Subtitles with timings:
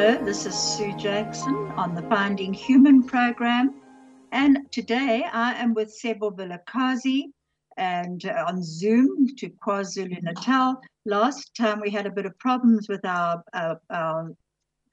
[0.00, 3.80] Hello, this is Sue Jackson on the Finding Human program.
[4.30, 7.24] And today I am with S'bo Vilakazi
[7.76, 10.80] and uh, on Zoom to KwaZulu Natal.
[11.04, 14.36] Last time we had a bit of problems with our, our, our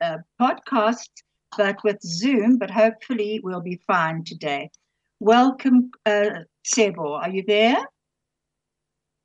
[0.02, 1.12] uh, podcast,
[1.56, 4.72] but with Zoom, but hopefully we'll be fine today.
[5.20, 7.22] Welcome, uh, S'bo.
[7.22, 7.78] Are you there?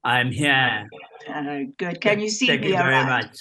[0.04, 0.86] I'm here.
[1.26, 2.02] Oh, good.
[2.02, 2.68] Can you see Thank me?
[2.68, 3.34] you very right?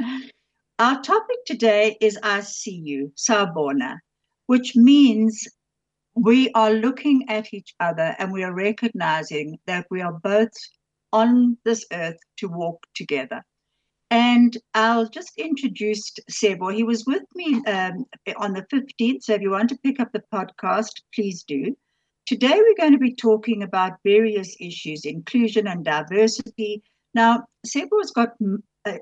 [0.00, 0.24] much.
[0.78, 3.96] Our topic today is I see you, Sawubona,
[4.46, 5.48] which means
[6.14, 10.52] we are looking at each other and we are recognizing that we are both
[11.14, 13.42] on this earth to walk together.
[14.10, 16.74] And I'll just introduce S'bo.
[16.74, 18.04] He was with me um,
[18.36, 19.22] on the 15th.
[19.22, 21.74] So if you want to pick up the podcast, please do.
[22.26, 26.82] Today, we're going to be talking about various issues, inclusion and diversity.
[27.14, 28.34] Now, S'bo has got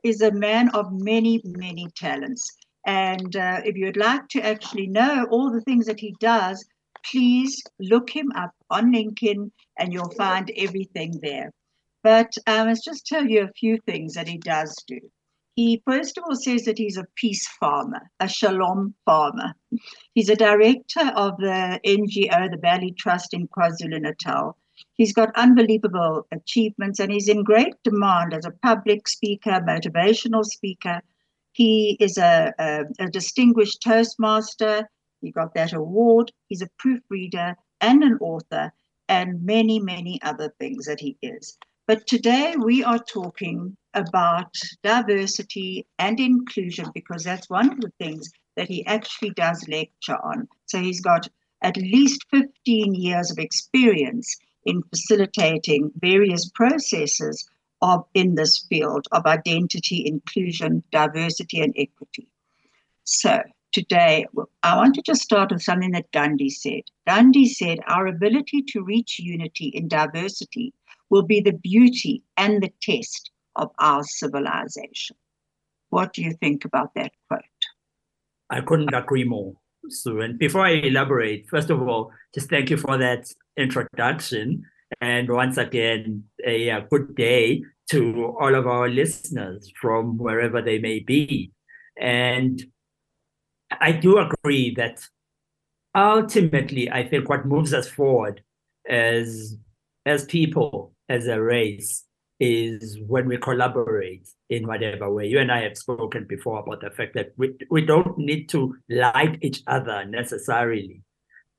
[0.02, 2.56] is a man of many, many talents.
[2.86, 6.64] And uh, if you'd like to actually know all the things that he does,
[7.10, 11.50] please look him up on LinkedIn and you'll find everything there.
[12.02, 15.00] But um, let's just tell you a few things that he does do.
[15.56, 19.54] He first of all says that he's a peace farmer, a shalom farmer.
[20.12, 24.58] He's a director of the NGO, the Valley Trust in KwaZulu Natal.
[24.94, 31.00] He's got unbelievable achievements and he's in great demand as a public speaker, motivational speaker.
[31.52, 34.88] He is a, a, a distinguished Toastmaster.
[35.20, 36.30] He got that award.
[36.48, 38.72] He's a proofreader and an author,
[39.08, 41.58] and many, many other things that he is.
[41.86, 48.30] But today we are talking about diversity and inclusion because that's one of the things
[48.56, 50.48] that he actually does lecture on.
[50.66, 51.28] So he's got
[51.62, 57.48] at least 15 years of experience in facilitating various processes
[57.82, 62.28] of in this field of identity, inclusion, diversity, and equity.
[63.04, 63.42] So
[63.72, 64.26] today,
[64.62, 66.82] I want to just start with something that Gandhi said.
[67.06, 70.72] Gandhi said, Our ability to reach unity in diversity
[71.10, 75.16] will be the beauty and the test of our civilization.
[75.90, 77.42] What do you think about that quote?
[78.50, 79.54] I couldn't agree more,
[80.06, 84.64] And before I elaborate, first of all, just thank you for that introduction.
[85.00, 90.78] And once again, a, a good day to all of our listeners from wherever they
[90.78, 91.52] may be.
[92.00, 92.62] And
[93.70, 95.00] I do agree that
[95.94, 98.42] ultimately, I think what moves us forward
[98.88, 99.56] as
[100.06, 102.04] as people, as a race,
[102.40, 105.26] is when we collaborate in whatever way.
[105.26, 108.74] You and I have spoken before about the fact that we, we don't need to
[108.88, 111.02] like each other necessarily,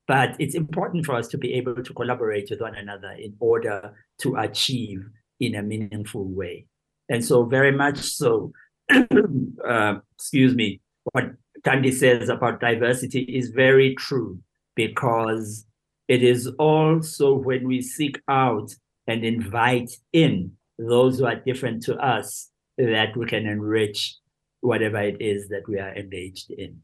[0.06, 3.94] but it's important for us to be able to collaborate with one another in order
[4.20, 5.00] to achieve
[5.40, 6.66] in a meaningful way.
[7.08, 8.52] And so, very much so,
[8.90, 10.80] uh, excuse me,
[11.12, 11.32] what
[11.62, 14.40] Gandhi says about diversity is very true
[14.74, 15.66] because
[16.08, 18.74] it is also when we seek out
[19.06, 24.16] and invite in those who are different to us that we can enrich
[24.60, 26.80] whatever it is that we are engaged in.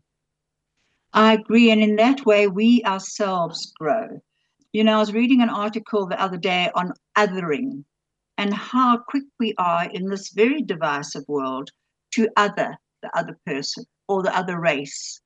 [1.13, 1.71] I agree.
[1.71, 4.23] And in that way, we ourselves grow.
[4.73, 7.85] You know, I was reading an article the other day on othering
[8.39, 11.71] and how quick we are in this very divisive world
[12.13, 15.21] to other the other person or the other race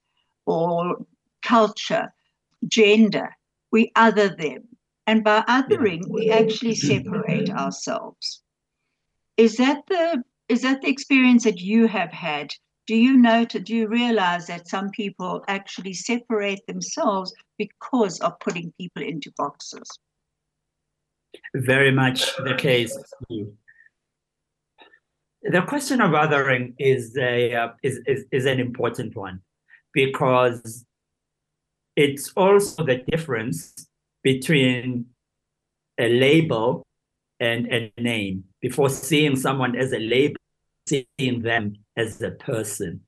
[0.47, 0.97] or
[1.43, 2.13] culture,
[2.67, 3.37] gender.
[3.71, 4.65] We other them.
[5.07, 8.43] And by othering, we actually separate ourselves.
[9.37, 12.53] Is that the is that the experience that you have had?
[12.87, 18.73] Do you note, do you realize that some people actually separate themselves because of putting
[18.79, 19.89] people into boxes?
[21.55, 22.97] Very much the case.
[25.43, 29.41] The question of othering is a uh, is, is is an important one
[29.93, 30.85] because
[31.97, 33.75] it's also the difference
[34.23, 35.07] between
[35.99, 36.86] a label
[37.41, 38.45] and a name.
[38.61, 40.37] Before seeing someone as a label,
[40.87, 43.01] seeing them as a person.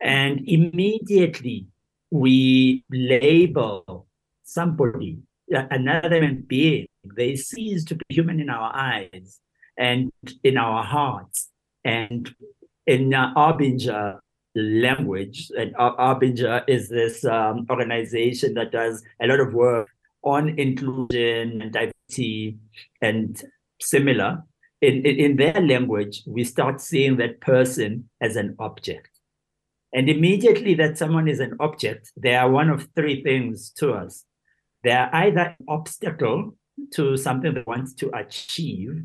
[0.00, 1.66] And immediately
[2.10, 4.06] we label
[4.44, 5.18] somebody,
[5.48, 6.86] another human being,
[7.16, 9.40] they cease to be human in our eyes
[9.76, 10.12] and
[10.44, 11.48] in our hearts.
[11.84, 12.32] And
[12.86, 14.18] in uh, Arbinger,
[14.54, 15.50] language.
[15.56, 19.88] And Arbinger is this um, organization that does a lot of work
[20.22, 22.58] on inclusion and diversity
[23.00, 23.42] and
[23.82, 24.42] similar.
[24.80, 29.10] In, in, in their language, we start seeing that person as an object.
[29.92, 34.24] And immediately that someone is an object, they are one of three things to us.
[34.82, 36.56] They are either an obstacle
[36.94, 39.04] to something that wants to achieve,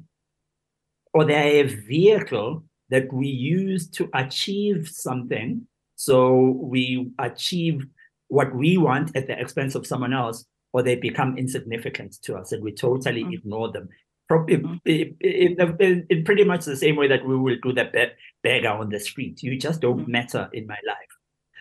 [1.14, 5.68] or they are a vehicle that we use to achieve something.
[5.96, 7.86] So we achieve
[8.30, 12.52] what we want at the expense of someone else, or they become insignificant to us
[12.52, 13.34] and we totally mm-hmm.
[13.34, 13.90] ignore them.
[14.30, 14.76] Mm-hmm.
[14.86, 18.70] In, in, in, pretty much the same way that we will do the that beggar
[18.70, 19.42] on the street.
[19.42, 20.12] You just don't mm-hmm.
[20.12, 21.18] matter in my life.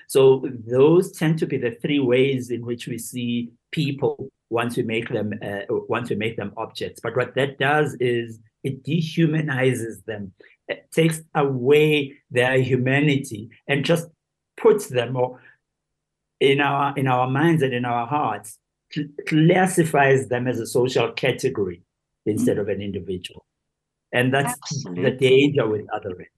[0.09, 4.83] So those tend to be the three ways in which we see people once we
[4.83, 7.01] make them uh, once we make them objects.
[7.01, 10.33] But what that does is it dehumanizes them,
[10.69, 14.09] it takes away their humanity, and just
[14.57, 15.41] puts them or
[16.41, 18.59] in our in our minds and in our hearts
[19.27, 21.83] classifies them as a social category
[22.27, 23.47] instead of an individual.
[24.13, 25.05] And that's Absolutely.
[25.05, 26.31] the danger with othering.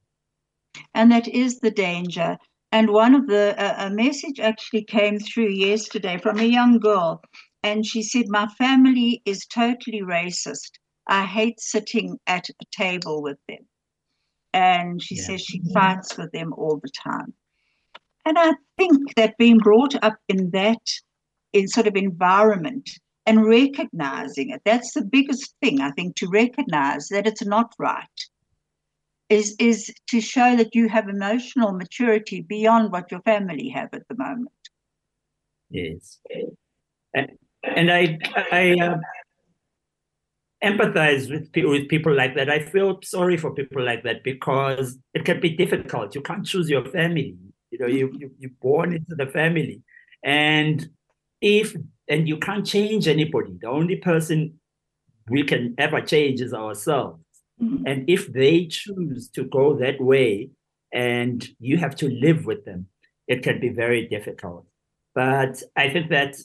[0.94, 2.38] And that is the danger.
[2.72, 7.22] And one of the, uh, a message actually came through yesterday from a young girl.
[7.62, 10.72] And she said, My family is totally racist.
[11.06, 13.66] I hate sitting at a table with them.
[14.52, 15.22] And she yeah.
[15.22, 17.34] says she fights with them all the time.
[18.24, 20.82] And I think that being brought up in that
[21.52, 22.90] in sort of environment
[23.28, 24.62] and recognizing it.
[24.64, 28.18] That's the biggest thing, I think, to recognize that it's not right.
[29.28, 34.08] Is, is to show that you have emotional maturity beyond what your family have at
[34.08, 34.48] the moment.
[35.68, 36.18] Yes,
[37.12, 37.32] and,
[37.62, 38.96] and I I uh,
[40.64, 42.48] empathize with people with people like that.
[42.48, 46.14] I feel sorry for people like that because it can be difficult.
[46.14, 47.36] You can't choose your family.
[47.70, 49.82] You know, you you you're born into the family,
[50.24, 50.88] and
[51.40, 51.76] if
[52.08, 53.58] and you can't change anybody.
[53.60, 54.58] The only person
[55.28, 57.22] we can ever change is ourselves.
[57.60, 57.86] Mm-hmm.
[57.86, 60.50] and if they choose to go that way
[60.92, 62.86] and you have to live with them
[63.26, 64.64] it can be very difficult.
[65.14, 66.36] But i think that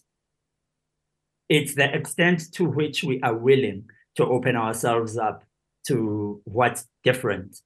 [1.50, 3.86] it's the extent to which we are willing
[4.16, 5.44] to open ourselves up
[5.88, 7.60] to what's different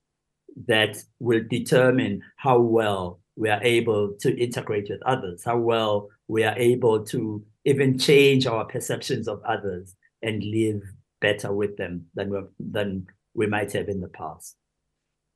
[0.67, 6.43] that will determine how well we are able to integrate with others, how well we
[6.43, 10.81] are able to even change our perceptions of others and live
[11.21, 14.55] better with them than we, than we might have in the past.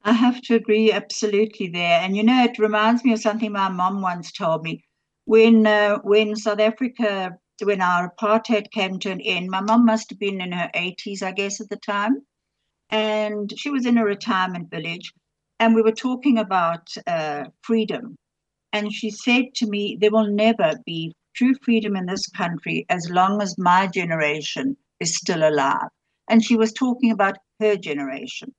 [0.03, 2.01] I have to agree absolutely there.
[2.01, 4.83] And you know, it reminds me of something my mom once told me.
[5.25, 10.09] When uh, when South Africa, when our apartheid came to an end, my mom must
[10.09, 12.25] have been in her 80s, I guess, at the time.
[12.89, 15.13] And she was in a retirement village
[15.61, 18.17] and we were talking about uh, freedom.
[18.73, 23.07] And she said to me, There will never be true freedom in this country as
[23.11, 25.89] long as my generation is still alive.
[26.27, 28.53] And she was talking about her generation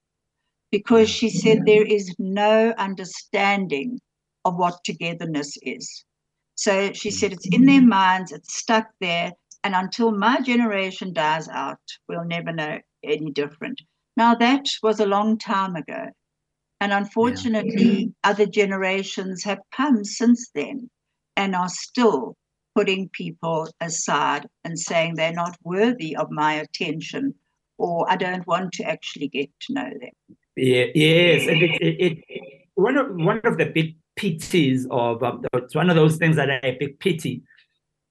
[0.71, 3.99] because she said there is no understanding
[4.45, 6.05] of what togetherness is.
[6.55, 9.33] So she said it's in their minds, it's stuck there.
[9.65, 13.81] And until my generation dies out, we'll never know any different.
[14.15, 16.07] Now, that was a long time ago.
[16.83, 18.29] And unfortunately, yeah.
[18.29, 20.89] other generations have come since then
[21.37, 22.35] and are still
[22.75, 27.35] putting people aside and saying they're not worthy of my attention
[27.77, 30.35] or I don't want to actually get to know them.
[30.57, 32.41] Yeah, yes, and it, it, it,
[32.75, 36.51] one of one of the big pities of um, it's one of those things that
[36.51, 37.43] I big pity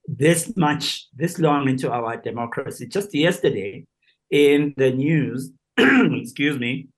[0.09, 2.87] this much this long into our democracy.
[2.87, 3.87] Just yesterday
[4.31, 6.88] in the news, excuse me,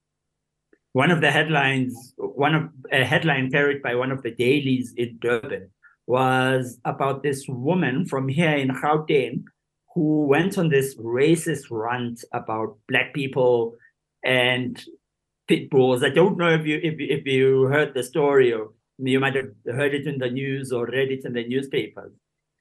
[0.95, 5.17] one of the headlines, one of a headline carried by one of the dailies in
[5.19, 5.69] Durban
[6.07, 9.43] was about this woman from here in Gauteng
[9.93, 13.75] who went on this racist rant about black people
[14.23, 14.81] and
[15.49, 16.01] pit bulls.
[16.01, 19.51] I don't know if you if, if you heard the story or you might have
[19.65, 22.13] heard it in the news or read it in the newspapers.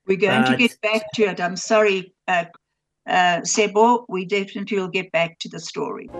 [0.09, 1.41] We're going but, to get back to it.
[1.41, 2.47] I'm sorry, uh,
[3.07, 4.07] uh, S'bo.
[4.09, 6.11] We definitely will get back to the story.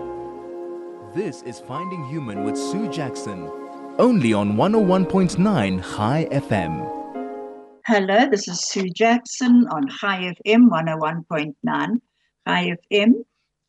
[1.15, 3.49] This is Finding Human with Sue Jackson,
[3.97, 6.91] only on 101.9 High FM.
[7.85, 12.01] Hello, this is Sue Jackson on High FM 101.9
[12.45, 13.13] High FM,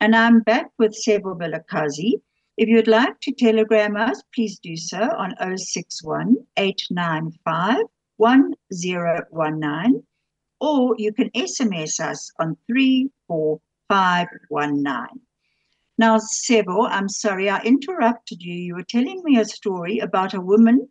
[0.01, 2.19] and I'm back with S'bo Vilakazi.
[2.57, 7.77] If you'd like to telegram us, please do so on 061 895
[8.17, 10.03] 1019,
[10.59, 15.26] or you can SMS us on 34519.
[15.97, 18.53] Now, S'bo, I'm sorry I interrupted you.
[18.53, 20.87] You were telling me a story about a woman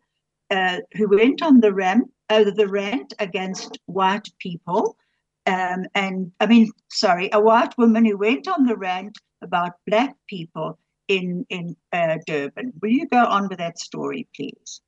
[0.51, 4.97] uh, who went on the ramp, uh, the rant against white people.
[5.45, 10.15] Um, and I mean, sorry, a white woman who went on the rant about black
[10.27, 12.73] people in in uh, Durban.
[12.81, 14.81] Will you go on with that story, please?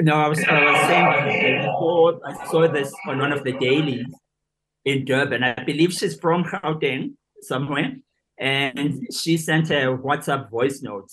[0.00, 4.12] No, I was I was saying before I saw this on one of the dailies
[4.84, 5.42] in Durban.
[5.42, 7.96] I believe she's from Gauteng somewhere,
[8.38, 11.10] and she sent a WhatsApp voice note,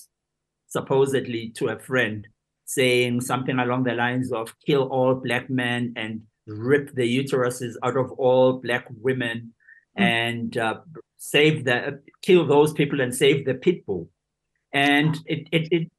[0.68, 2.28] supposedly to a friend,
[2.66, 7.98] saying something along the lines of "kill all black men and rip the uteruses out
[7.98, 9.54] of all black women."
[9.98, 10.04] Mm.
[10.04, 10.82] And uh,
[11.18, 14.10] save the kill those people and save the pit bull.
[14.74, 15.92] And it, it, it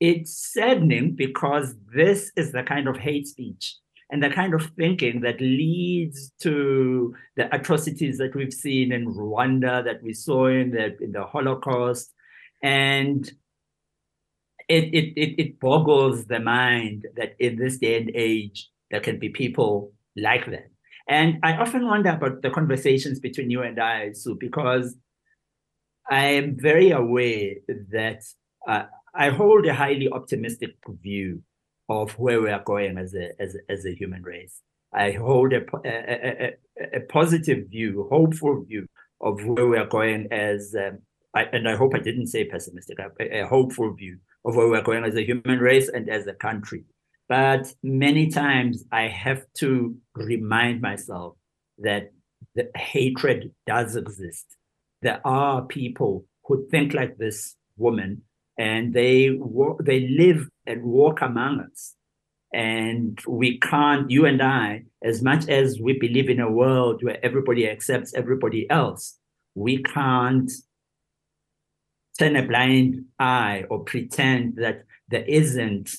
[0.00, 3.74] it's saddening because this is the kind of hate speech
[4.10, 9.84] and the kind of thinking that leads to the atrocities that we've seen in Rwanda,
[9.84, 12.12] that we saw in the in the Holocaust,
[12.62, 13.30] and
[14.68, 19.18] it it it, it boggles the mind that in this day and age there can
[19.18, 20.70] be people like that.
[21.06, 24.94] And I often wonder about the conversations between you and I, Sue, because
[26.10, 27.54] I am very aware
[27.90, 28.22] that
[28.66, 28.84] uh,
[29.14, 31.42] I hold a highly optimistic view
[31.88, 34.60] of where we are going as a as as a human race.
[34.92, 38.88] I hold a, a, a, a positive view, hopeful view
[39.20, 41.00] of where we are going as, um,
[41.34, 44.78] I, and I hope I didn't say pessimistic, a, a hopeful view of where we
[44.78, 46.84] are going as a human race and as a country.
[47.28, 51.36] But many times I have to remind myself
[51.78, 52.12] that
[52.54, 54.56] the hatred does exist.
[55.02, 58.22] There are people who think like this woman
[58.58, 59.38] and they
[59.80, 61.94] they live and walk among us.
[62.52, 67.24] And we can't, you and I, as much as we believe in a world where
[67.24, 69.18] everybody accepts everybody else,
[69.54, 70.50] we can't
[72.18, 75.90] turn a blind eye or pretend that there isn't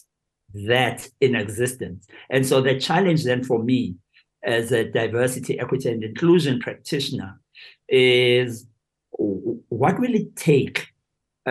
[0.54, 2.08] that in existence.
[2.30, 3.96] And so the challenge then for me
[4.44, 7.39] as a diversity, equity, and inclusion practitioner
[7.88, 8.66] is
[9.12, 10.88] what will it take?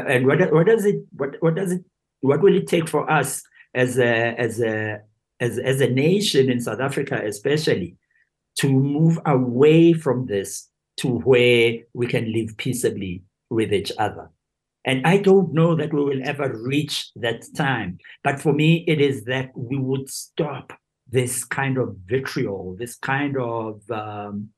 [0.07, 1.85] And what, what does it what, what does it
[2.21, 3.43] what will it take for us
[3.75, 5.01] as a as a
[5.41, 7.97] as, as a nation in South Africa especially
[8.57, 14.31] to move away from this to where we can live peaceably with each other?
[14.85, 17.99] And I don't know that we will ever reach that time.
[18.25, 20.73] But for me, it is that we would stop
[21.11, 24.51] this kind of vitriol, this kind of um,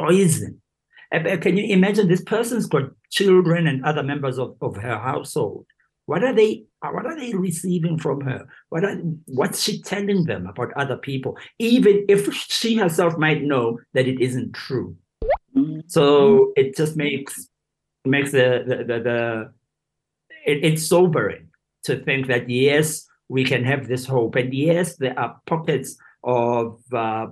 [0.00, 0.60] poison.
[1.14, 4.98] Uh, uh, can you imagine this person's got children and other members of, of her
[4.98, 5.66] household?
[6.06, 6.64] What are they?
[6.82, 8.46] Uh, what are they receiving from her?
[8.68, 8.96] What are,
[9.26, 11.36] what's she telling them about other people?
[11.58, 14.96] Even if she herself might know that it isn't true.
[15.88, 17.48] So it just makes
[18.04, 19.52] makes the the, the, the
[20.44, 21.48] it, it's sobering
[21.84, 26.80] to think that yes, we can have this hope, and yes, there are pockets of
[26.92, 27.26] uh,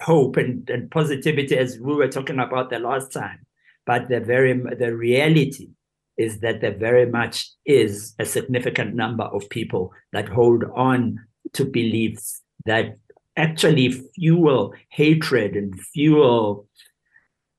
[0.00, 3.44] hope and, and positivity as we were talking about the last time.
[3.86, 5.70] But the very the reality
[6.16, 11.18] is that there very much is a significant number of people that hold on
[11.52, 12.98] to beliefs that
[13.36, 16.66] actually fuel hatred and fuel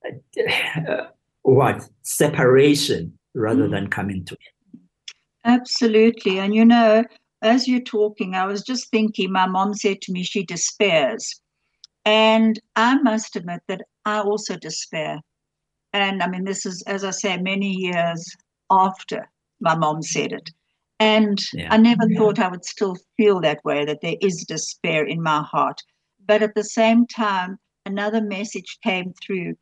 [0.06, 1.06] uh,
[1.42, 3.72] what separation rather mm.
[3.72, 4.80] than coming to it.
[5.46, 6.38] Absolutely.
[6.40, 7.06] And you know,
[7.42, 11.42] as you're talking, I was just thinking, my mom said to me she despairs.
[12.10, 15.22] And I must admit that I also despair.
[15.94, 18.36] And I mean, this is, as I say, many years
[18.72, 20.50] after my mom said it.
[21.00, 21.68] And yeah.
[21.72, 22.18] I never yeah.
[22.18, 25.84] thought I would still feel that way, that there is despair in my heart.
[26.26, 29.54] But at the same time, another message came through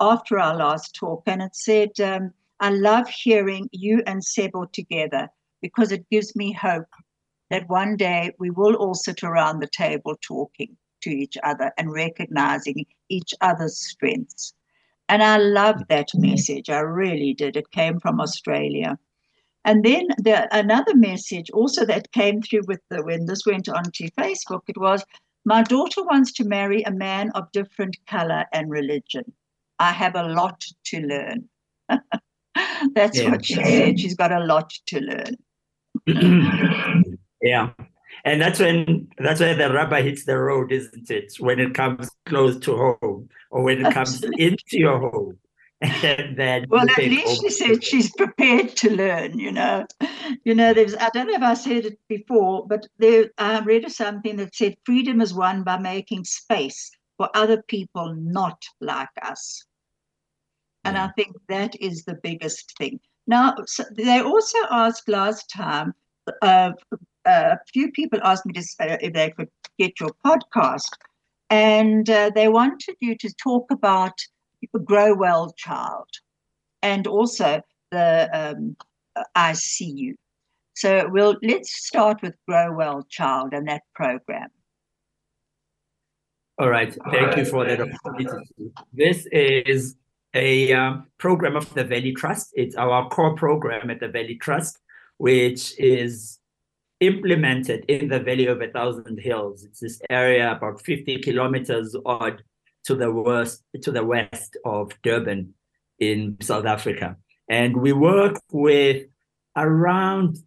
[0.00, 5.28] after our last talk, and it said, um, I love hearing you and S'bo together
[5.60, 6.88] because it gives me hope
[7.50, 11.92] that one day we will all sit around the table talking to each other and
[11.92, 14.54] recognizing each other's strengths.
[15.08, 16.70] And I love that message.
[16.70, 17.56] I really did.
[17.56, 18.98] It came from Australia.
[19.64, 24.08] And then the, another message also that came through with the when this went onto
[24.10, 25.04] Facebook, it was
[25.44, 29.32] my daughter wants to marry a man of different color and religion.
[29.78, 31.48] I have a lot to learn.
[32.94, 33.30] That's yeah.
[33.30, 33.98] what she said.
[33.98, 35.36] She's got a lot to learn.
[37.42, 37.70] yeah.
[38.24, 41.34] And that's when that's where the rubber hits the road, isn't it?
[41.40, 45.38] When it comes close to home or when it comes into your home.
[45.82, 49.84] And then well, at least she said she's prepared to learn, you know.
[50.44, 53.90] You know, there's I don't know if I said it before, but there I read
[53.90, 59.64] something that said freedom is won by making space for other people not like us.
[60.84, 63.00] And I think that is the biggest thing.
[63.26, 65.94] Now, so they also asked last time
[66.42, 66.72] uh,
[67.24, 69.48] a few people asked me to if they could
[69.78, 70.90] get your podcast,
[71.50, 74.14] and uh, they wanted you to talk about
[74.84, 76.08] Grow Well Child,
[76.82, 78.76] and also the um,
[79.36, 80.14] ICU.
[80.74, 84.48] So we'll let's start with Grow Well Child and that program.
[86.58, 88.46] All right, thank you for that opportunity.
[88.92, 89.96] This is
[90.34, 92.52] a um, program of the Valley Trust.
[92.54, 94.78] It's our core program at the Valley Trust,
[95.18, 96.38] which is
[97.02, 99.64] implemented in the Valley of a Thousand Hills.
[99.64, 102.42] It's this area about 50 kilometers odd
[102.84, 105.54] to the west to the west of Durban
[105.98, 107.16] in South Africa.
[107.48, 109.06] And we work with
[109.56, 110.38] around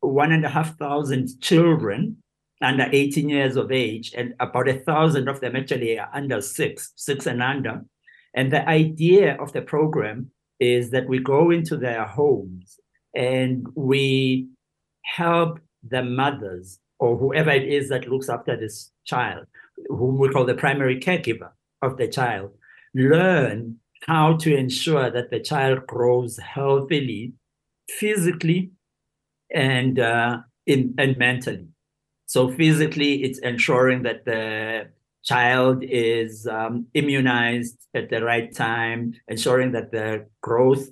[0.00, 2.18] one and a half thousand children
[2.62, 6.92] under 18 years of age, and about a thousand of them actually are under six,
[6.96, 7.84] six and under.
[8.34, 10.30] And the idea of the program
[10.60, 12.78] is that we go into their homes
[13.14, 14.48] and we
[15.02, 19.46] help the mothers or whoever it is that looks after this child,
[19.88, 21.50] whom we call the primary caregiver
[21.82, 22.50] of the child,
[22.94, 27.32] learn how to ensure that the child grows healthily,
[27.88, 28.70] physically,
[29.52, 31.68] and uh, in and mentally.
[32.26, 34.88] So physically, it's ensuring that the
[35.24, 40.88] child is um, immunized at the right time, ensuring that the growth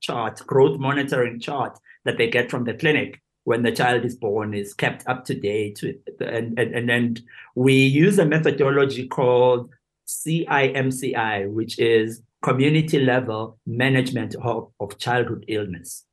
[0.00, 3.20] chart, growth monitoring chart that they get from the clinic
[3.50, 5.82] when the child is born is kept up to date.
[6.20, 7.20] And, and, and, and
[7.56, 9.70] we use a methodology called
[10.06, 16.04] CIMCI, which is community level management of, of childhood illness,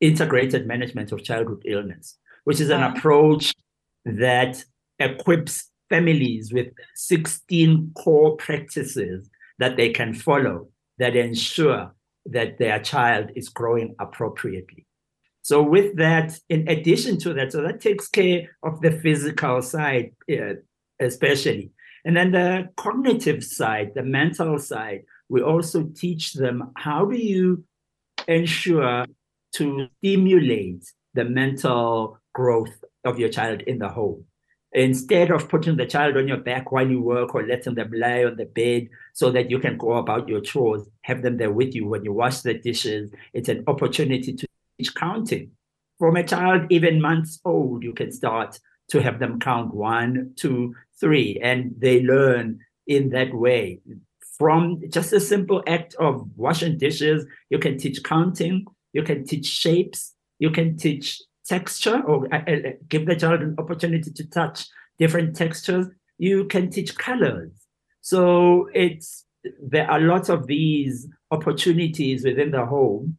[0.00, 3.52] integrated management of childhood illness, which is an approach
[4.06, 4.64] that
[4.98, 9.28] equips families with 16 core practices
[9.58, 14.87] that they can follow that ensure that their child is growing appropriately.
[15.48, 20.12] So, with that, in addition to that, so that takes care of the physical side,
[20.30, 20.56] uh,
[21.00, 21.70] especially.
[22.04, 27.64] And then the cognitive side, the mental side, we also teach them how do you
[28.26, 29.06] ensure
[29.54, 30.84] to stimulate
[31.14, 34.24] the mental growth of your child in the home
[34.72, 38.22] instead of putting the child on your back while you work or letting them lie
[38.22, 41.74] on the bed so that you can go about your chores, have them there with
[41.74, 43.10] you when you wash the dishes.
[43.32, 44.47] It's an opportunity to
[44.86, 45.50] counting.
[45.98, 48.58] From a child, even months old, you can start
[48.90, 53.80] to have them count one, two, three, and they learn in that way.
[54.38, 59.46] From just a simple act of washing dishes, you can teach counting, you can teach
[59.46, 64.66] shapes, you can teach texture or uh, uh, give the child an opportunity to touch
[64.98, 65.86] different textures,
[66.18, 67.50] you can teach colors.
[68.00, 69.24] So it's
[69.62, 73.17] there are lots of these opportunities within the home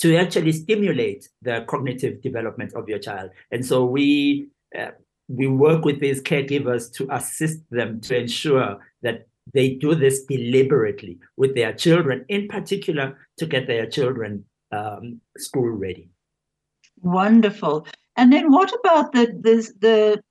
[0.00, 3.30] to actually stimulate the cognitive development of your child.
[3.50, 4.92] And so we uh,
[5.28, 11.18] we work with these caregivers to assist them to ensure that they do this deliberately
[11.36, 16.10] with their children, in particular to get their children um, school ready.
[17.02, 17.86] Wonderful.
[18.16, 20.22] And then what about the the, the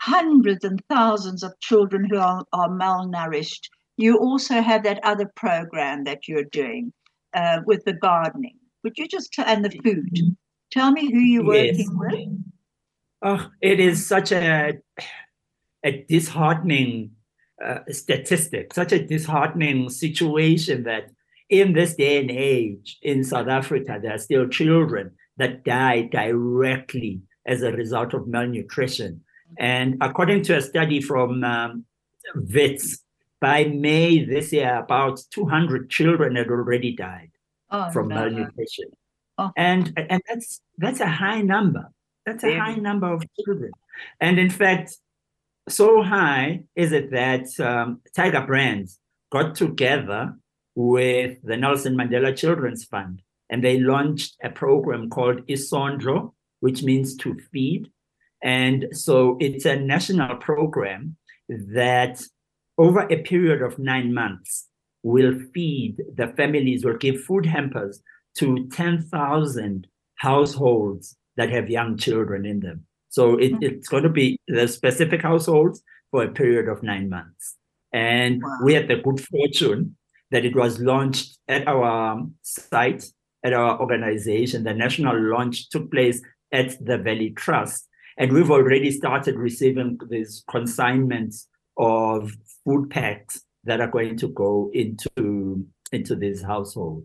[0.00, 3.68] hundreds and thousands of children who are, are malnourished?
[3.96, 6.92] You also have that other program that you're doing
[7.34, 8.56] uh, with the gardening.
[8.82, 10.36] Would you just and the food?
[10.70, 11.88] Tell me who you're working yes.
[11.90, 12.28] with.
[13.22, 14.78] Oh, it is such a
[15.84, 17.12] a disheartening
[17.64, 21.10] uh, statistic, such a disheartening situation that
[21.48, 27.22] in this day and age in South Africa, there are still children that die directly
[27.46, 29.22] as a result of malnutrition.
[29.58, 31.84] And according to a study from um,
[32.34, 33.04] WITS,
[33.40, 37.30] by May this year, about 200 children had already died
[37.70, 38.16] oh, from no.
[38.16, 38.86] malnutrition.
[39.38, 39.50] Oh.
[39.56, 41.90] And, and that's, that's a high number.
[42.26, 43.72] That's a high number of children.
[44.20, 44.96] And in fact,
[45.68, 48.98] so high is it that um, Tiger Brands
[49.32, 50.34] got together
[50.74, 57.16] with the Nelson Mandela Children's Fund and they launched a program called Isondro, which means
[57.16, 57.90] to feed.
[58.42, 61.16] And so it's a national program
[61.48, 62.22] that
[62.78, 64.68] over a period of nine months
[65.02, 68.02] will feed the families, will give food hampers
[68.36, 69.86] to 10,000
[70.16, 72.84] households that have young children in them.
[73.08, 73.62] So it, mm-hmm.
[73.62, 77.56] it's going to be the specific households for a period of nine months.
[77.92, 78.58] And wow.
[78.62, 79.96] we had the good fortune
[80.30, 83.04] that it was launched at our site
[83.44, 84.64] at our organization.
[84.64, 87.88] The national launch took place at the Valley Trust.
[88.18, 92.32] And we've already started receiving these consignments of
[92.64, 97.04] food packs that are going to go into, into this household.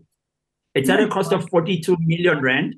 [0.74, 2.76] It's at a cost of 42 million rand.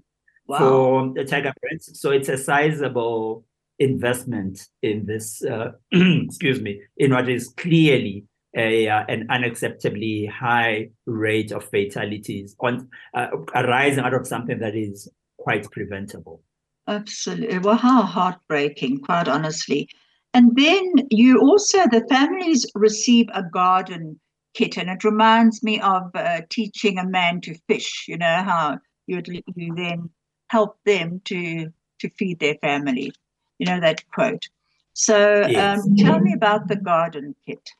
[0.49, 0.59] Wow.
[0.59, 2.01] for the Tiger Brands.
[2.01, 3.45] So it's a sizable
[3.79, 8.25] investment in this, uh, excuse me, in what is clearly
[8.57, 14.75] a, uh, an unacceptably high rate of fatalities on uh, arising out of something that
[14.75, 16.43] is quite preventable.
[16.87, 17.59] Absolutely.
[17.59, 19.91] Well, how heartbreaking, quite honestly.
[20.35, 24.21] And then you also, the families receive a garden
[24.55, 28.05] kit, and it reminds me of uh, teaching a man to fish.
[28.09, 29.23] You know how you
[29.57, 30.11] you then
[30.49, 33.13] help them to to feed their family.
[33.59, 34.45] You know that quote.
[34.93, 35.87] So Yes.
[35.87, 37.71] um, tell me about the garden kit.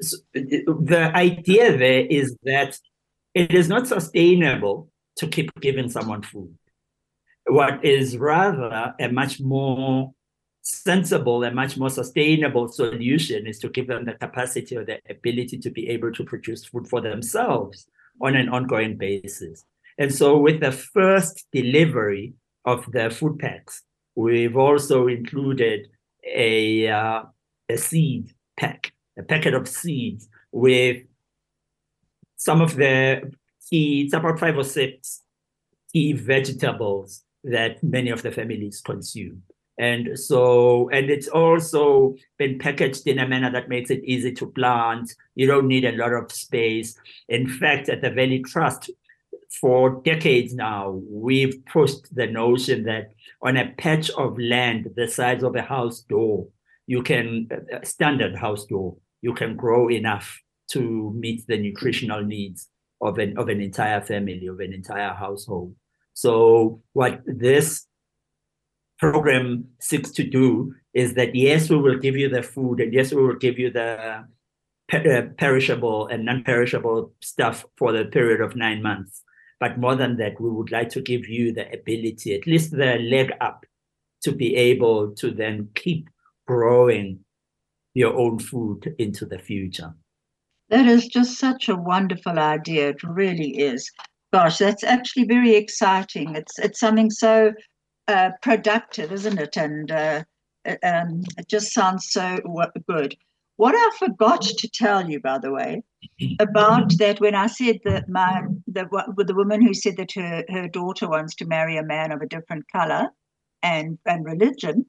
[0.00, 2.78] So, the idea there is that
[3.34, 6.54] it is not sustainable to keep giving someone food.
[7.46, 10.12] What is rather a much more
[10.66, 15.58] sensible and much more sustainable solution is to give them the capacity or the ability
[15.58, 17.86] to be able to produce food for themselves
[18.20, 19.64] on an ongoing basis.
[19.96, 23.82] And so, with the first delivery of the food packs,
[24.16, 25.88] we've also included
[26.26, 27.22] a, uh,
[27.68, 31.02] a seed pack, a packet of seeds with
[32.36, 33.32] some of the
[33.70, 35.22] key, about five or six
[35.92, 39.42] key vegetables that many of the families consume.
[39.78, 44.46] And so, and it's also been packaged in a manner that makes it easy to
[44.46, 45.14] plant.
[45.34, 46.98] You don't need a lot of space.
[47.28, 48.90] In fact, at the Valley Trust,
[49.60, 53.12] for decades now, we've pushed the notion that
[53.42, 56.48] on a patch of land the size of a house door,
[56.86, 57.48] you can,
[57.82, 62.68] standard house door, you can grow enough to meet the nutritional needs
[63.00, 65.74] of an, of an entire family, of an entire household.
[66.12, 67.86] So, what this
[68.98, 73.12] program seeks to do is that yes, we will give you the food, and yes,
[73.12, 74.24] we will give you the
[74.92, 79.22] uh, perishable and non-perishable stuff for the period of nine months.
[79.58, 82.98] But more than that, we would like to give you the ability, at least the
[82.98, 83.64] leg up,
[84.22, 86.08] to be able to then keep
[86.46, 87.20] growing
[87.94, 89.94] your own food into the future.
[90.68, 92.90] That is just such a wonderful idea.
[92.90, 93.90] It really is.
[94.32, 96.34] Gosh, that's actually very exciting.
[96.34, 97.52] It's it's something so
[98.08, 99.56] uh, productive, isn't it?
[99.56, 100.24] And uh,
[100.66, 102.38] uh, um, it just sounds so
[102.88, 103.16] good.
[103.56, 105.82] What I forgot to tell you, by the way,
[106.38, 108.84] about that when I said that my the
[109.16, 112.26] the woman who said that her her daughter wants to marry a man of a
[112.26, 113.08] different color
[113.62, 114.86] and and religion.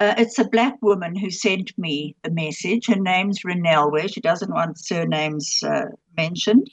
[0.00, 2.86] Uh, it's a black woman who sent me the message.
[2.86, 6.70] Her name's Renelle, where she doesn't want surnames uh, mentioned.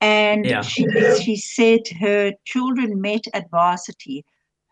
[0.00, 0.62] And Yeah.
[0.62, 0.86] she,
[1.22, 4.24] she said her children met at varsity.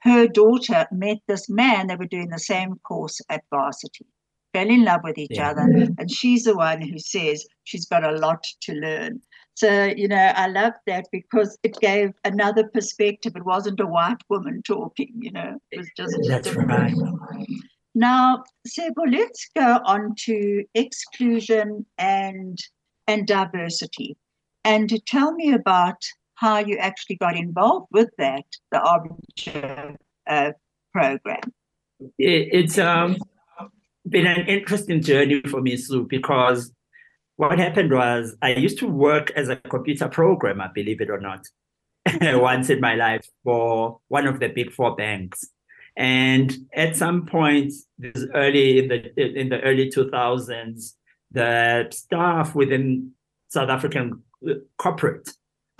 [0.02, 4.06] Her daughter met this man, they were doing the same course at varsity,
[4.54, 5.50] fell in love with each Yeah.
[5.50, 5.62] other.
[5.98, 9.20] And she's the one who says she's got a lot to learn.
[9.54, 13.34] So, you know, I love that because it gave another perspective.
[13.36, 16.16] It wasn't a white woman talking, you know, it was just.
[16.28, 16.70] That's different.
[16.70, 16.94] right.
[17.94, 22.58] Now, S'bo, let's go on to exclusion and
[23.06, 24.16] and diversity,
[24.64, 26.00] and tell me about
[26.40, 29.94] how you actually got involved with that, the Arbinger
[30.26, 30.52] uh,
[30.90, 31.40] program.
[32.18, 33.18] It, it's um,
[34.08, 36.72] been an interesting journey for me, Sue, because
[37.36, 41.46] what happened was I used to work as a computer programmer, believe it or not,
[42.22, 45.44] once in my life for one of the big four banks.
[45.94, 50.94] And at some point, this early in the in the early 2000s,
[51.32, 53.12] the staff within
[53.48, 55.28] South African uh, corporate,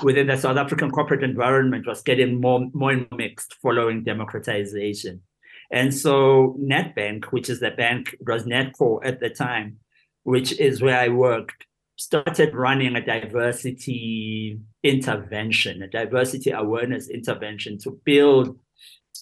[0.03, 5.23] within the South African corporate environment, was getting more more mixed following democratization.
[5.71, 9.79] And so Nedbank, which is the bank, was Nedcor at the time,
[10.25, 18.01] which is where I worked, started running a diversity intervention, a diversity awareness intervention to
[18.05, 18.59] build,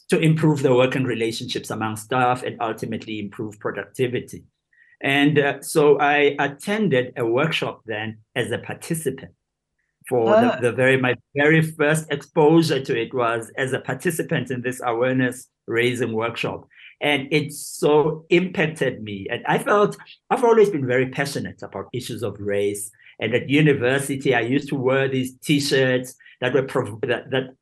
[0.09, 4.45] to improve the working relationships among staff and ultimately improve productivity.
[5.03, 9.33] And uh, so I attended a workshop then as a participant.
[10.09, 14.63] For the, the very my very first exposure to it was as a participant in
[14.63, 16.67] this awareness raising workshop.
[17.01, 19.27] And it so impacted me.
[19.31, 19.97] And I felt
[20.31, 22.91] I've always been very passionate about issues of race.
[23.21, 27.55] And at university, I used to wear these T-shirts that were prov- that that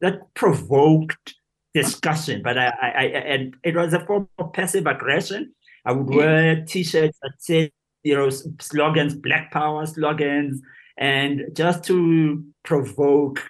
[0.00, 1.34] that provoked
[1.72, 2.42] discussion.
[2.42, 5.54] But I, I, I and it was a form of passive aggression.
[5.84, 7.70] I would wear T-shirts that said,
[8.02, 10.60] you know, slogans, Black Power slogans,
[10.98, 13.42] and just to provoke,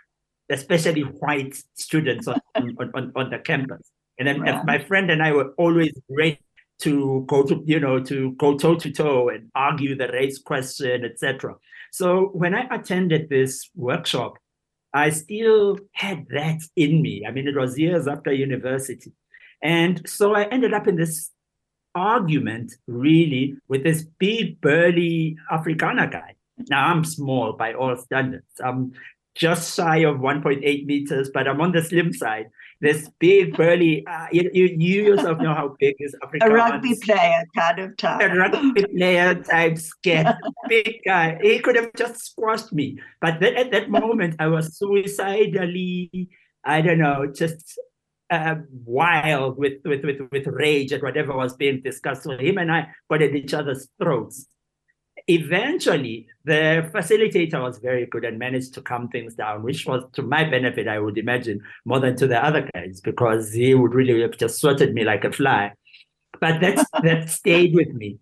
[0.51, 3.91] especially white students on on, on, the campus.
[4.19, 4.65] And then Right.
[4.65, 6.39] my friend and I were always ready
[6.81, 11.05] to go to you know to go toe to toe and argue the race question,
[11.05, 11.57] etc.
[11.93, 14.39] So when I attended this workshop,
[14.95, 17.25] I still had that in me.
[17.27, 19.13] I mean, it was years after university.
[19.63, 21.31] And so I ended up in this
[21.95, 26.35] argument, really, with this big, burly Afrikaner guy.
[26.69, 28.47] Now, I'm small by all standards.
[28.63, 28.93] I'm
[29.35, 32.47] just shy of 1.8 meters, but I'm on the slim side.
[32.81, 36.47] This big, burly, uh, you, you, you, yourself know how big is Afrikaans.
[36.47, 38.21] A rugby player kind of type.
[38.21, 40.35] A rugby player type scared,
[40.69, 41.39] big guy.
[41.41, 42.99] He could have just squashed me.
[43.21, 46.29] But then at that moment, I was suicidally,
[46.65, 47.79] I don't know, just
[48.31, 52.25] uh, wild with, with, with, with rage at whatever was being discussed.
[52.25, 54.47] So him and I got at each other's throats
[55.29, 60.23] eventually the facilitator was very good and managed to calm things down which was to
[60.23, 64.21] my benefit i would imagine more than to the other guys because he would really
[64.23, 65.73] have just swatted me like a fly.
[66.41, 68.19] But that's that stayed with me.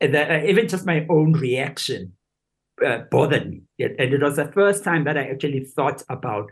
[0.00, 2.12] The, uh, even just my own reaction
[2.84, 3.62] uh, bothered me.
[3.78, 6.50] And it was the first time that i actually thought about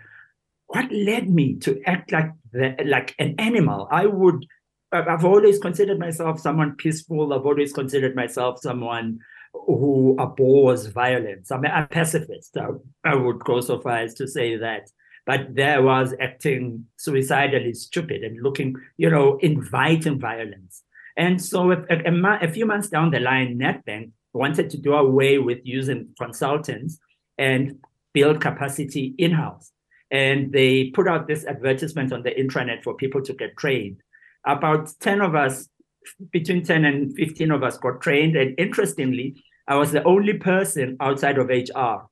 [0.68, 3.88] what led me to act like the, like an animal.
[3.90, 4.46] I would
[4.92, 7.32] I've always considered myself someone peaceful.
[7.32, 9.18] I've always considered myself someone
[9.54, 11.50] who abhors violence.
[11.50, 12.56] I'm a pacifist.
[12.56, 12.68] I,
[13.04, 14.90] I would go so far as to say that.
[15.26, 20.82] But there was acting suicidally stupid and looking, you know, inviting violence.
[21.16, 25.38] And so a, a, a few months down the line, Nedbank wanted to do away
[25.38, 26.98] with using consultants
[27.38, 27.78] and
[28.12, 29.70] build capacity in-house.
[30.10, 34.02] And they put out this advertisement on the intranet for people to get trained.
[34.44, 35.68] About 10 of us
[36.30, 38.36] between 10 and 15 of us got trained.
[38.36, 42.06] And interestingly, I was the only person outside of HR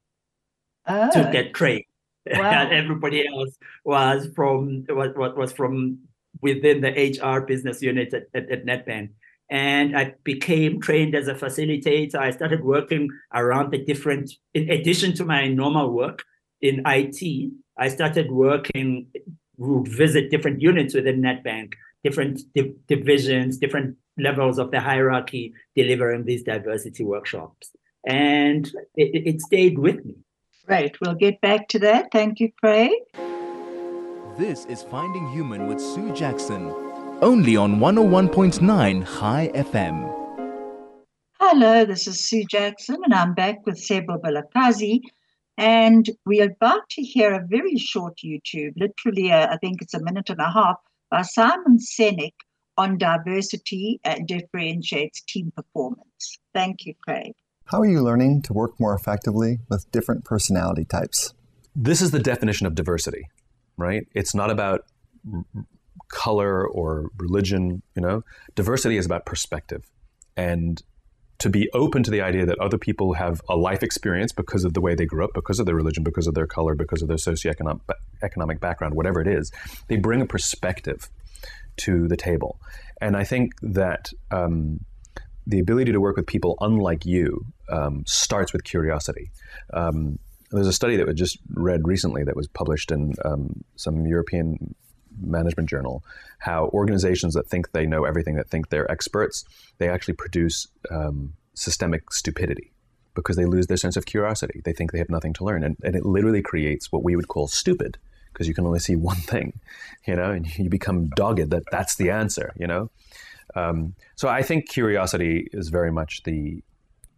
[0.86, 1.10] oh.
[1.12, 1.84] to get trained.
[2.24, 2.68] Wow.
[2.70, 5.98] everybody else was from was, was from
[6.40, 9.10] within the HR business unit at, at, at Nedbank.
[9.50, 12.14] And I became trained as a facilitator.
[12.14, 16.22] I started working around the different, in addition to my normal work
[16.60, 19.08] in IT, I started working,
[19.56, 26.24] would visit different units within Nedbank different di- divisions, different levels of the hierarchy delivering
[26.24, 27.70] these diversity workshops.
[28.06, 30.16] And it, it stayed with me.
[30.68, 30.94] Right.
[31.00, 32.10] We'll get back to that.
[32.12, 32.92] Thank you, Craig.
[34.38, 36.72] This is Finding Human with Sue Jackson,
[37.20, 40.22] only on 101.9 High FM.
[41.38, 45.02] Hello, this is Sue Jackson, and I'm back with S'bo Vilakazi.
[45.58, 49.92] And we are about to hear a very short YouTube, literally, uh, I think it's
[49.92, 50.76] a minute and a half,
[51.12, 52.32] by Simon Sinek
[52.78, 56.38] on diversity and differentiates team performance.
[56.54, 57.34] Thank you, Craig.
[57.66, 61.34] How are you learning to work more effectively with different personality types?
[61.76, 63.28] This is the definition of diversity,
[63.76, 64.06] right?
[64.14, 64.86] It's not about
[66.08, 68.22] color or religion, you know.
[68.54, 69.84] Diversity is about perspective.
[70.34, 70.82] And
[71.42, 74.74] to be open to the idea that other people have a life experience because of
[74.74, 77.08] the way they grew up, because of their religion, because of their color, because of
[77.08, 77.80] their socioeconomic
[78.22, 79.50] economic background, whatever it is,
[79.88, 81.10] they bring a perspective
[81.76, 82.60] to the table.
[83.00, 84.84] And I think that um,
[85.44, 89.32] the ability to work with people unlike you um, starts with curiosity.
[89.74, 90.20] Um,
[90.52, 94.76] there's a study that was just read recently that was published in um, some European
[95.20, 96.02] management journal
[96.38, 99.44] how organizations that think they know everything, that think they're experts,
[99.78, 102.72] they actually produce um, systemic stupidity
[103.14, 104.60] because they lose their sense of curiosity.
[104.64, 105.62] They think they have nothing to learn.
[105.62, 107.98] And, and it literally creates what we would call stupid
[108.32, 109.60] because you can only see one thing,
[110.06, 112.90] you know, and you become dogged that that's the answer, you know.
[113.54, 116.62] Um, so I think curiosity is very much the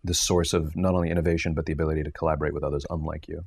[0.06, 3.42] the source of not only innovation but the ability to collaborate with others unlike you.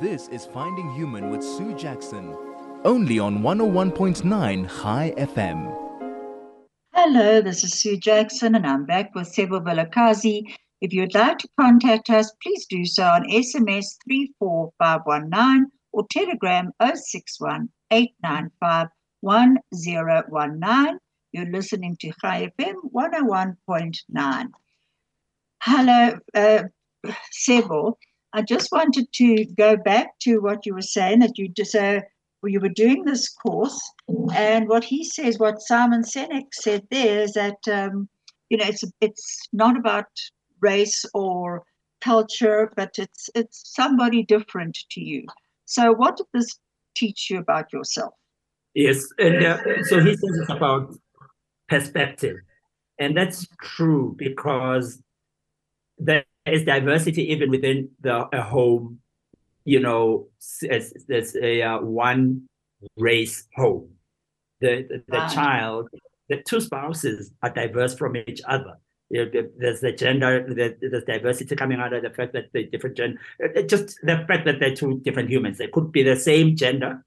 [0.00, 2.34] This is Finding Human with Sue Jackson
[2.84, 5.76] only on 101.9 High FM.
[6.94, 10.54] Hello, this is Sue Jackson, and I'm back with S'bo Vilakazi.
[10.80, 17.68] If you'd like to contact us, please do so on SMS 34519 or Telegram 061
[17.90, 18.88] 895
[19.20, 20.98] 1019.
[21.32, 24.48] You're listening to High FM 101.9.
[25.62, 26.62] Hello, uh,
[27.32, 27.94] S'bo.
[28.32, 32.00] I just wanted to go back to what you were saying that you just uh,
[32.50, 33.80] you were doing this course,
[34.34, 38.08] and what he says, what Simon Sinek said there is that um,
[38.48, 40.06] you know it's it's not about
[40.60, 41.64] race or
[42.00, 45.26] culture, but it's it's somebody different to you.
[45.66, 46.58] So, what did this
[46.94, 48.14] teach you about yourself?
[48.74, 50.94] Yes, and uh, so he says it's about
[51.68, 52.36] perspective,
[52.98, 55.02] and that's true because
[55.98, 59.01] there is diversity even within the a home
[59.64, 60.28] you know,
[60.68, 62.48] as, as a uh, one
[62.96, 63.90] race home.
[64.60, 65.88] The the, the child,
[66.28, 68.78] the two spouses are diverse from each other.
[69.10, 72.96] You know, there's the gender, there's diversity coming out of the fact that they're different
[72.96, 73.20] gender,
[73.66, 75.58] just the fact that they're two different humans.
[75.58, 77.04] They could be the same gender,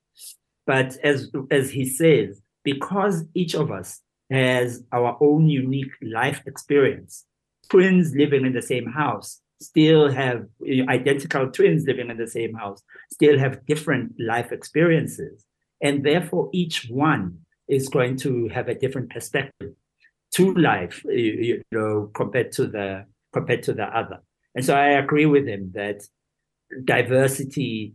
[0.67, 7.25] but as as he says, because each of us has our own unique life experience,
[7.69, 10.45] twins living in the same house still have
[10.89, 15.45] identical twins living in the same house, still have different life experiences.
[15.81, 19.73] And therefore, each one is going to have a different perspective
[20.33, 24.19] to life, you, know, compared to the compared to the other.
[24.55, 26.03] And so I agree with him that
[26.83, 27.93] diversity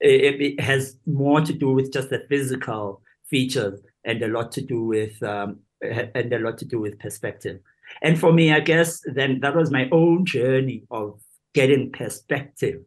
[0.00, 4.60] it, it has more to do with just the physical features and a lot to
[4.60, 7.60] do with um, and a lot to do with perspective.
[8.02, 11.20] And for me, I guess then that was my own journey of
[11.54, 12.82] getting perspective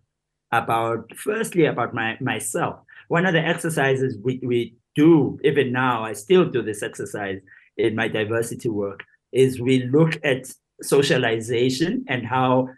[0.51, 2.79] about, firstly, about my myself.
[3.07, 7.39] One of the exercises we, we do, even now, I still do this exercise
[7.77, 12.69] in my diversity work, is we look at socialization and how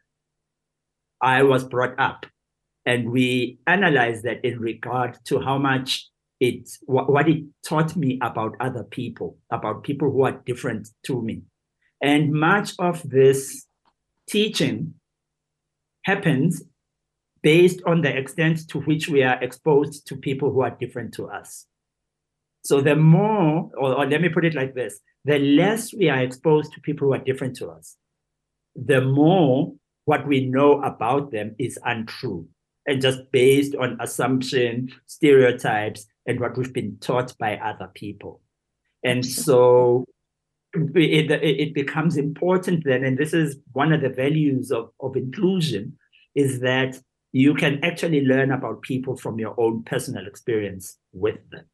[1.22, 2.26] I was brought up.
[2.86, 8.18] And we analyze that in regard to how much it what, what it taught me
[8.22, 11.42] about other people, about people who are different to me.
[12.02, 13.66] And much of this
[14.28, 14.94] teaching
[16.04, 16.64] happens
[17.42, 21.28] based on the extent to which we are exposed to people who are different to
[21.28, 21.66] us.
[22.64, 26.22] So the more, or, or, let me put it like this, the less we are
[26.22, 27.96] exposed to people who are different to us,
[28.76, 29.74] the more
[30.06, 32.48] what we know about them is untrue
[32.86, 38.42] and just based on assumption, stereotypes, and what we've been taught by other people.
[39.04, 40.06] And so
[40.74, 45.98] it, it becomes important then, and this is one of the values of, of inclusion,
[46.36, 47.00] is that
[47.32, 51.66] you can actually learn about people from your own personal experience with them,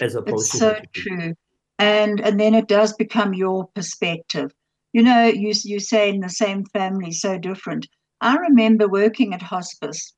[0.00, 1.34] as opposed it's to so true.
[1.78, 4.52] And and then it does become your perspective.
[4.92, 7.88] You know, you you say in the same family, so different.
[8.20, 10.12] I remember working at hospice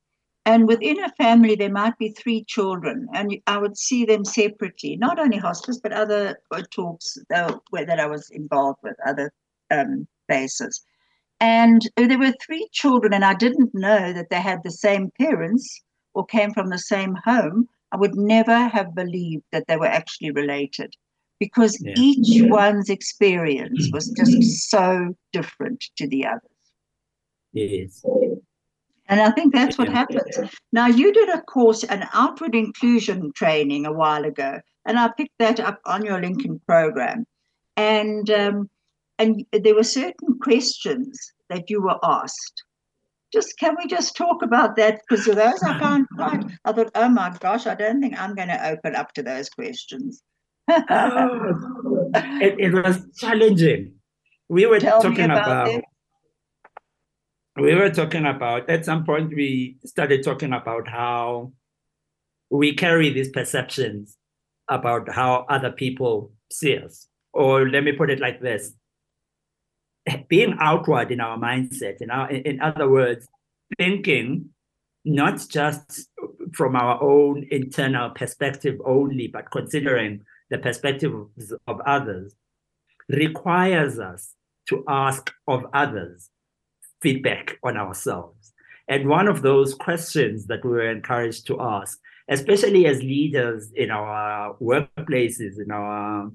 [0.45, 4.97] and within a family, there might be three children, and I would see them separately,
[4.97, 9.31] not only hospice, but other uh, talks uh, where, that I was involved with, other
[9.71, 10.83] um, places.
[11.39, 15.81] And there were three children, and I didn't know that they had the same parents
[16.13, 17.67] or came from the same home.
[17.93, 20.93] I would never have believed that they were actually related
[21.39, 21.93] because yeah.
[21.97, 26.41] each one's experience was just so different to the others.
[27.53, 28.03] Yes.
[29.07, 30.37] And I think that's what happens.
[30.71, 35.37] Now, you did a course, an outward inclusion training a while ago, and I picked
[35.39, 37.25] that up on your LinkedIn program.
[37.75, 38.69] And um,
[39.19, 42.63] and there were certain questions that you were asked.
[43.31, 45.01] Just can we just talk about that?
[45.07, 46.45] Because those I found quite.
[46.65, 49.49] I thought, oh my gosh, I don't think I'm going to open up to those
[49.49, 50.21] questions.
[50.69, 53.95] oh, it, it, was challenging.
[54.49, 55.83] We were Tell talking about, about
[57.57, 61.51] we were talking about at some point we started talking about how
[62.49, 64.17] we carry these perceptions
[64.69, 67.07] about how other people see us.
[67.33, 68.73] Or let me put it like this.
[70.27, 73.27] Being outward in our mindset in our in other words
[73.77, 74.49] thinking
[75.05, 76.09] not just
[76.53, 82.35] from our own internal perspective only but considering the perspectives of others
[83.09, 84.33] requires us
[84.67, 86.29] to ask of others
[87.03, 88.53] feedback on ourselves.
[88.87, 93.91] And one of those questions that we were encouraged to ask, especially as leaders in
[93.91, 96.31] our workplaces, in our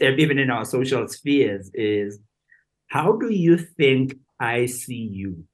[0.00, 2.20] even in our social spheres, is
[2.86, 5.44] how do you think I see you?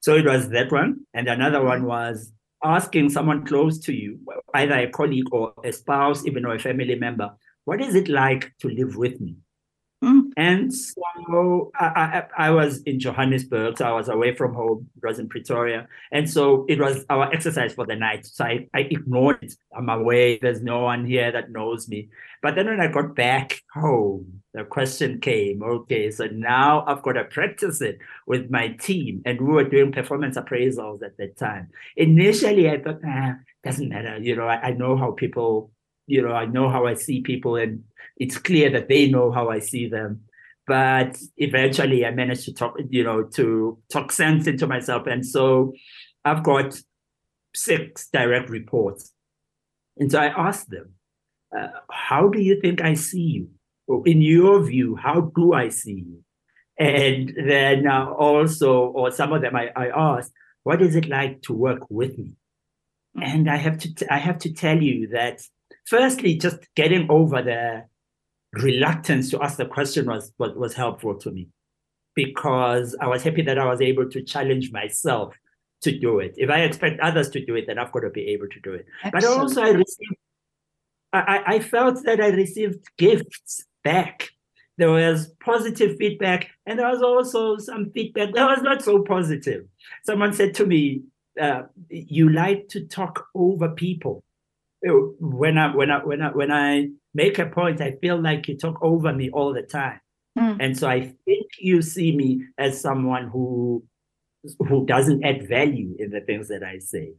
[0.00, 1.00] So it was that one.
[1.12, 2.32] And another one was
[2.64, 4.18] asking someone close to you,
[4.54, 7.30] either a colleague or a spouse, even or a family member,
[7.64, 9.36] what is it like to live with me?
[10.02, 10.30] Mm.
[10.36, 11.84] And so I,
[12.38, 14.88] I, I, was in Johannesburg, so I was away from home.
[14.96, 15.88] It was in Pretoria.
[16.10, 18.24] And so it was our exercise for the night.
[18.24, 19.52] So I, I ignored it.
[19.76, 20.38] I'm away.
[20.38, 22.08] There's no one here that knows me.
[22.42, 27.12] But then when I got back home, the question came, okay, so now I've got
[27.12, 29.20] to practice it with my team.
[29.26, 31.68] And we were doing performance appraisals at that time.
[31.96, 34.16] Initially, I thought, ah, doesn't matter.
[34.18, 35.70] You know, I, I know how people
[36.10, 37.84] you know, I know how I see people and
[38.20, 40.20] it's clear that they know how I see them.
[40.66, 45.08] But eventually I managed to talk, you know, to talk sense into myself.
[45.08, 45.72] And so
[46.24, 46.78] I've got
[47.56, 49.12] six direct reports.
[49.96, 50.92] And so I asked them,
[51.58, 53.48] uh, how do you think I see you?
[53.88, 56.22] Or in your view, how do I see you?
[56.78, 61.42] And then uh, also, or some of them I, I asked, what is it like
[61.42, 62.34] to work with me?
[63.20, 65.42] And I have to, t- I have to tell you that
[65.86, 67.84] firstly, just getting over the
[68.52, 71.48] reluctance to ask the question was, was was helpful to me
[72.14, 75.34] because I was happy that I was able to challenge myself
[75.82, 76.34] to do it.
[76.36, 78.74] If I expect others to do it, then I've got to be able to do
[78.74, 78.86] it.
[79.04, 79.36] Absolutely.
[79.36, 80.16] But also, I received,
[81.12, 84.28] I, I felt that I received gifts back.
[84.76, 89.66] There was positive feedback, and there was also some feedback that was not so positive.
[90.04, 91.02] Someone said to me,
[91.40, 94.24] uh, "You like to talk over people."
[94.82, 98.56] When I when I when I when I make a point, I feel like you
[98.56, 100.00] talk over me all the time.
[100.38, 100.56] Mm.
[100.60, 103.84] And so I think you see me as someone who
[104.68, 107.12] who doesn't add value in the things that I say.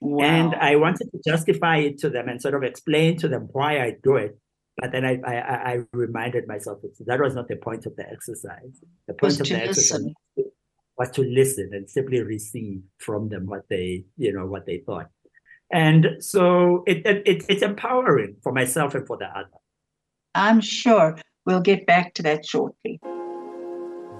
[0.00, 0.24] Wow.
[0.24, 3.80] And I wanted to justify it to them and sort of explain to them why
[3.80, 4.36] I do it.
[4.76, 8.10] But then I, I, I reminded myself that that was not the point of the
[8.10, 8.82] exercise.
[9.06, 10.02] The point of the exercise
[10.98, 15.08] was to listen and simply receive from them what they, you know, what they thought.
[15.74, 19.58] And so it, it, it's empowering for myself and for the other.
[20.36, 23.00] I'm sure we'll get back to that shortly.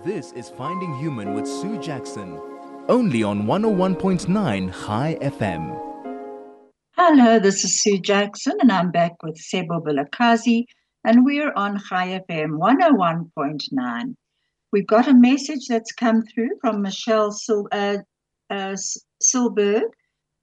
[0.04, 2.40] This is Finding Human with Sue Jackson,
[2.88, 5.80] only on 101.9 High FM.
[6.96, 10.64] Hello, this is Sue Jackson, and I'm back with S'bo Vilakazi,
[11.04, 14.16] and we're on High FM 101.9.
[14.72, 17.98] We've got a message that's come through from Michelle Sil- uh,
[18.50, 18.76] uh,
[19.22, 19.82] Silberg.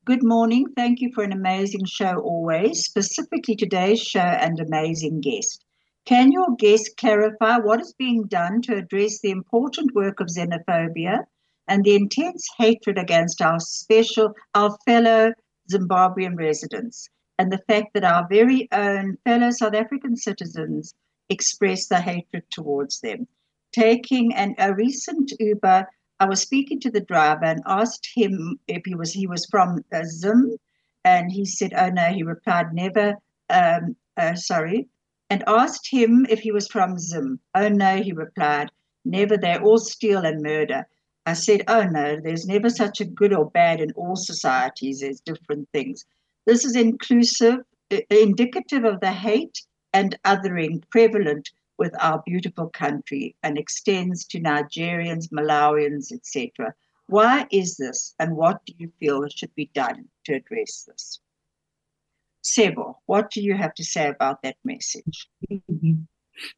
[0.03, 0.65] Good morning.
[0.75, 5.63] Thank you for an amazing show always, specifically today's show and amazing guest.
[6.05, 11.19] Can your guest clarify what is being done to address the important work of xenophobia
[11.67, 15.33] and the intense hatred against our special, our fellow
[15.71, 20.95] Zimbabwean residents, and the fact that our very own fellow South African citizens
[21.29, 23.27] express the hatred towards them?
[23.71, 25.85] Taking an, a recent Uber,
[26.21, 29.83] I was speaking to the driver and asked him if he was he was from
[29.91, 30.55] uh, Zim,
[31.03, 33.15] and he said, "Oh no," he replied, "Never."
[33.49, 34.87] Um, uh, sorry,
[35.31, 37.39] and asked him if he was from Zim.
[37.55, 38.69] Oh no, he replied,
[39.05, 40.85] never, they all steal and murder.
[41.25, 45.21] I said, oh no, there's never such a good or bad in all societies, there's
[45.21, 46.05] different things.
[46.45, 47.59] This is inclusive,
[48.09, 49.61] indicative of the hate
[49.93, 51.49] and othering prevalent
[51.81, 56.75] with our beautiful country and extends to Nigerians, Malawians, etc.
[57.07, 61.19] Why is this, and what do you feel should be done to address this?
[62.43, 65.27] S'bo, what do you have to say about that message?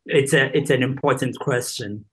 [0.05, 2.05] It's a it's an important question,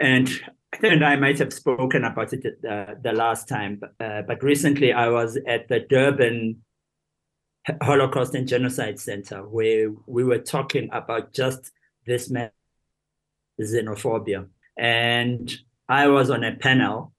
[0.00, 0.28] and
[0.72, 4.92] I think I might have spoken about it uh, the last time, uh, but recently
[4.92, 6.62] I was at the Durban
[7.80, 11.70] Holocaust and Genocide Center where we were talking about just
[12.06, 12.32] this
[13.60, 15.52] xenophobia, and
[15.88, 17.12] I was on a panel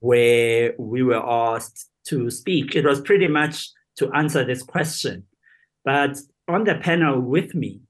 [0.00, 2.74] where we were asked to speak.
[2.74, 5.24] It was pretty much to answer this question.
[5.84, 7.80] But on the panel with me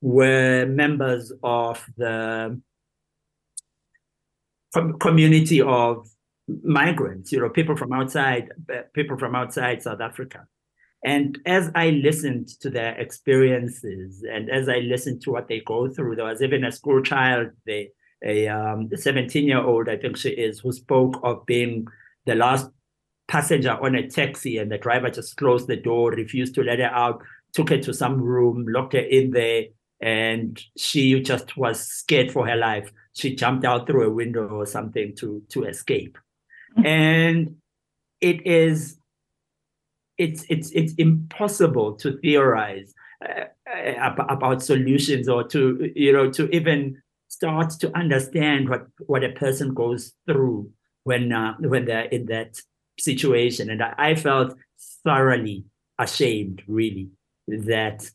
[0.00, 2.60] were members of the
[5.00, 6.08] community of
[6.62, 8.50] migrants, you know, people from outside,
[8.92, 10.46] people from outside South Africa.
[11.06, 15.88] And as I listened to their experiences and as I listened to what they go
[15.88, 17.92] through, there was even a school child, they,
[18.24, 18.48] a
[18.92, 21.86] 17 um, year old, I think she is, who spoke of being
[22.24, 22.68] the last
[23.28, 26.86] passenger on a taxi and the driver just closed the door, refused to let her
[26.86, 29.66] out, took her to some room, locked her in there,
[30.00, 32.92] and she just was scared for her life.
[33.12, 36.18] She jumped out through a window or something to to escape.
[36.76, 36.86] Mm-hmm.
[36.86, 37.56] And
[38.20, 38.98] it is
[40.18, 42.94] it's it's it's impossible to theorize
[43.24, 43.44] uh,
[44.06, 49.74] about solutions or to you know to even start to understand what what a person
[49.74, 50.70] goes through
[51.04, 52.60] when uh, when they're in that
[52.98, 53.70] situation.
[53.70, 54.56] And I, felt
[55.04, 55.64] thoroughly
[55.98, 57.10] ashamed, really,
[57.46, 58.10] that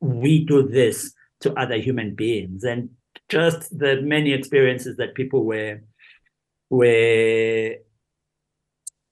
[0.00, 2.64] we do this to other human beings.
[2.64, 2.90] And
[3.28, 5.80] just the many experiences that people were
[6.70, 7.76] were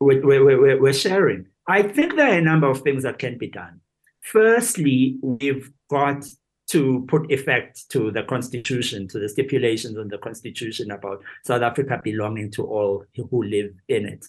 [0.00, 1.46] were, were, were sharing.
[1.68, 3.80] I think there are a number of things that can be done.
[4.20, 6.24] Firstly, we've got
[6.68, 12.00] to put effect to the constitution, to the stipulations in the constitution about South Africa
[12.02, 14.26] belonging to all who live in it.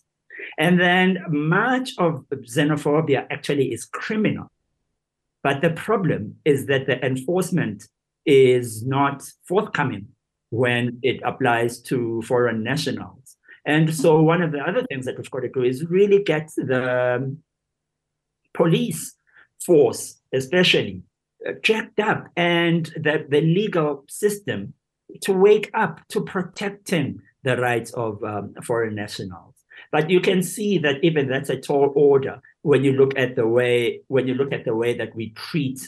[0.60, 4.52] And then much of xenophobia actually is criminal.
[5.44, 7.88] But the problem is that the enforcement
[8.26, 10.08] is not forthcoming
[10.50, 13.27] when it applies to foreign nationals.
[13.68, 16.50] And so one of the other things that we've got to do is really get
[16.56, 17.38] the
[18.54, 19.14] police
[19.64, 21.04] force, especially,
[21.46, 24.74] uh, jacked up and the, the legal system
[25.22, 29.56] to wake up to protecting the rights of um, foreign nationals.
[29.92, 33.48] But you can see that even that's a tall order when you look at the
[33.48, 35.88] way when you look at the way that we treat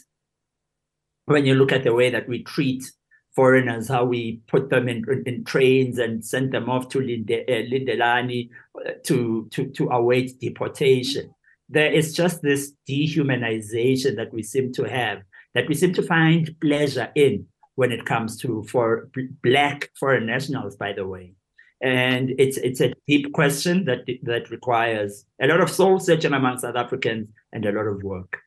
[1.25, 2.91] when you look at the way that we treat
[3.39, 7.63] foreigners, how we put them in, in trains and send them off to Linde, uh,
[7.71, 8.49] Lindelani
[8.85, 11.33] uh, to, to, to await deportation.
[11.69, 15.19] There is just this dehumanization that we seem to have,
[15.53, 19.09] that we seem to find pleasure in when it comes to for
[19.41, 21.35] black foreign nationals, by the way.
[21.81, 26.57] And it's it's a deep question that that requires a lot of soul searching among
[26.57, 28.41] South Africans and a lot of work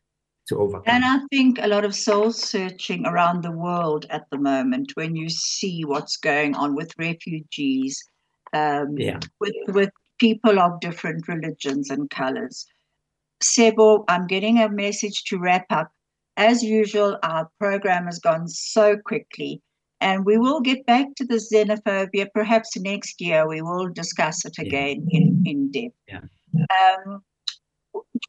[0.53, 0.85] to overcome.
[0.87, 5.17] And I think a lot of soul searching around the world at the moment when
[5.17, 8.03] you see what's going on with refugees,
[8.53, 9.21] um, yeah.
[9.41, 12.67] with with people of different religions and colors.
[13.43, 15.91] S'bo, I'm getting a message to wrap up.
[16.37, 19.61] As usual, our program has gone so quickly,
[20.01, 23.49] and we will get back to the xenophobia perhaps next year.
[23.49, 25.21] We will discuss it again yeah.
[25.21, 25.97] in, in depth.
[26.09, 26.21] Yeah.
[27.05, 27.23] Um,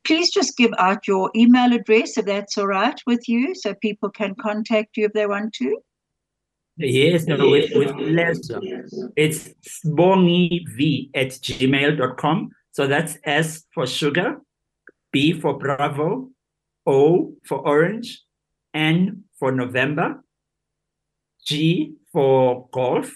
[0.05, 4.09] please just give out your email address if that's all right with you so people
[4.09, 5.78] can contact you if they want to.
[6.78, 8.59] Yes, no, with, with pleasure.
[9.16, 9.49] It's
[9.86, 12.49] sbongiv at gmail.com.
[12.72, 14.41] So that's S for sugar,
[15.11, 16.30] B for Bravo,
[16.88, 18.24] O for orange,
[18.74, 20.24] N for November,
[21.45, 23.11] G for golf,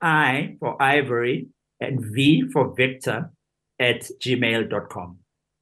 [0.00, 1.48] I for ivory,
[1.80, 3.30] and V for Victor
[3.78, 5.18] at gmail.com.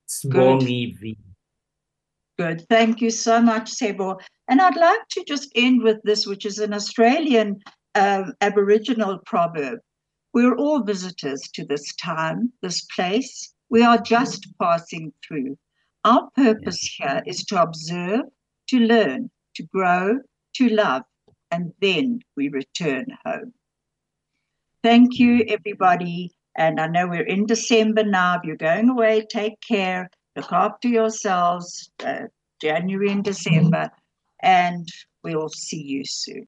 [0.07, 1.19] Swangy V.
[2.39, 2.67] Good.
[2.69, 4.21] Thank you so much, S'bo.
[4.49, 7.61] And I'd like to just end with this, which is an Australian
[7.95, 9.81] um, Aboriginal proverb.
[10.35, 13.55] We're all visitors to this time, this place.
[13.71, 15.57] We are just passing through.
[16.05, 18.27] Our purpose here is to observe,
[18.69, 20.19] to learn, to grow,
[20.57, 21.03] to love,
[21.51, 23.55] and then we return home.
[24.83, 26.36] Thank you, everybody.
[26.57, 28.41] And I know we're in December now.
[28.43, 32.25] You're going away, take care, look after yourselves, uh,
[32.61, 33.91] January and December,
[34.43, 34.89] and
[35.23, 36.45] we'll see you soon.